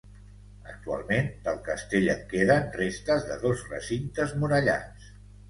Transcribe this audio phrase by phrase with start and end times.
[0.69, 5.15] Actualment, del castell en queden restes de dos recintes murallats.